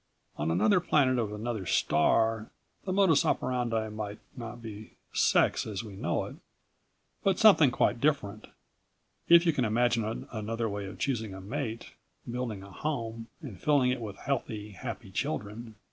On 0.35 0.49
another 0.49 0.79
planet 0.79 1.19
of 1.19 1.31
another 1.31 1.67
star 1.67 2.49
the 2.85 2.91
modus 2.91 3.23
operandi 3.23 3.87
may 3.89 4.17
not 4.35 4.59
be 4.59 4.93
sex 5.13 5.67
as 5.67 5.83
we 5.83 5.95
know 5.95 6.25
it, 6.25 6.37
but 7.23 7.37
something 7.37 7.69
quite 7.69 8.01
different, 8.01 8.47
if 9.29 9.45
you 9.45 9.53
can 9.53 9.63
imagine 9.63 10.27
another 10.31 10.67
way 10.67 10.87
of 10.87 10.97
choosing 10.97 11.35
a 11.35 11.39
mate, 11.39 11.91
building 12.27 12.63
a 12.63 12.71
home, 12.71 13.27
and 13.43 13.61
filling 13.61 13.91
it 13.91 14.01
with 14.01 14.15
healthy, 14.17 14.71
happy 14.71 15.11
children. 15.11 15.75